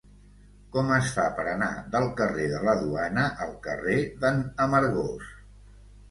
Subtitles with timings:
[0.75, 5.29] Com es fa per anar del carrer de la Duana al carrer de n'Amargós?